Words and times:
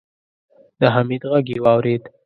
د 0.79 0.81
حميد 0.95 1.23
غږ 1.31 1.45
يې 1.53 1.57
واورېد. 1.63 2.03